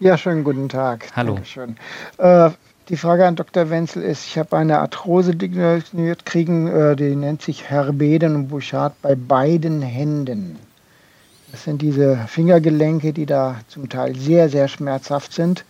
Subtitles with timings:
[0.00, 1.08] Ja, schönen guten Tag.
[1.16, 1.34] Hallo.
[1.34, 1.76] Dankeschön.
[2.18, 2.50] Äh,
[2.88, 3.68] die Frage an Dr.
[3.68, 8.94] Wenzel ist, ich habe eine Arthrose diagnostiziert kriegen, äh, die nennt sich Herbeden und Bouchard
[9.02, 10.56] bei beiden Händen.
[11.50, 15.64] Das sind diese Fingergelenke, die da zum Teil sehr, sehr schmerzhaft sind.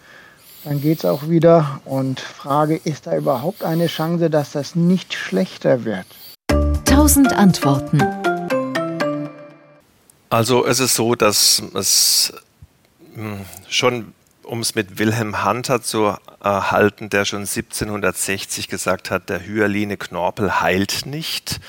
[0.64, 5.14] Dann geht es auch wieder und Frage, ist da überhaupt eine Chance, dass das nicht
[5.14, 6.04] schlechter wird?
[6.84, 8.02] Tausend Antworten.
[10.28, 12.34] Also es ist so, dass es
[13.14, 14.12] hm, schon
[14.48, 20.62] um es mit Wilhelm Hunter zu erhalten, der schon 1760 gesagt hat, der hyaline Knorpel
[20.62, 21.60] heilt nicht,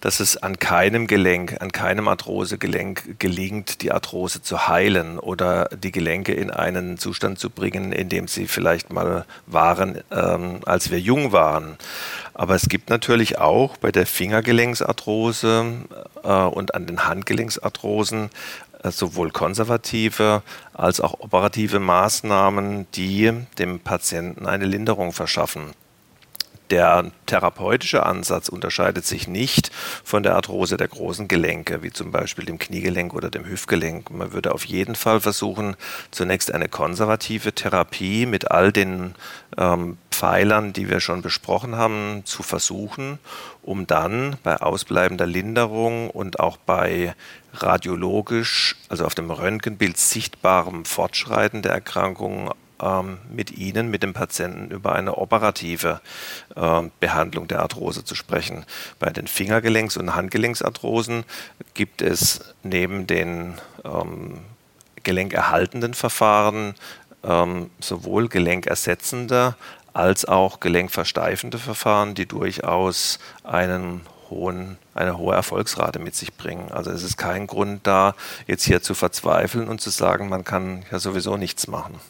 [0.00, 5.90] dass es an keinem Gelenk, an keinem Arthrosegelenk gelingt, die Arthrose zu heilen oder die
[5.90, 11.00] Gelenke in einen Zustand zu bringen, in dem sie vielleicht mal waren, ähm, als wir
[11.00, 11.78] jung waren.
[12.40, 15.74] Aber es gibt natürlich auch bei der Fingergelenksarthrose
[16.24, 18.30] äh, und an den Handgelenksarthrosen
[18.82, 25.74] äh, sowohl konservative als auch operative Maßnahmen, die dem Patienten eine Linderung verschaffen.
[26.70, 29.70] Der therapeutische Ansatz unterscheidet sich nicht
[30.02, 34.10] von der Arthrose der großen Gelenke, wie zum Beispiel dem Kniegelenk oder dem Hüftgelenk.
[34.10, 35.76] Man würde auf jeden Fall versuchen,
[36.10, 39.14] zunächst eine konservative Therapie mit all den
[39.58, 43.18] ähm, Pfeilern, die wir schon besprochen haben, zu versuchen,
[43.62, 47.14] um dann bei ausbleibender Linderung und auch bei
[47.54, 52.50] radiologisch, also auf dem Röntgenbild sichtbarem Fortschreiten der Erkrankung
[52.82, 56.02] ähm, mit Ihnen, mit dem Patienten über eine operative
[56.54, 58.66] äh, Behandlung der Arthrose zu sprechen.
[58.98, 61.24] Bei den Fingergelenks- und Handgelenksarthrosen
[61.72, 63.54] gibt es neben den
[63.86, 64.40] ähm,
[65.02, 66.74] gelenkerhaltenden Verfahren
[67.22, 69.54] ähm, sowohl gelenkersetzende
[69.92, 76.70] als auch gelenkversteifende Verfahren, die durchaus einen hohen, eine hohe Erfolgsrate mit sich bringen.
[76.70, 78.14] Also es ist kein Grund da,
[78.46, 82.00] jetzt hier zu verzweifeln und zu sagen, man kann ja sowieso nichts machen.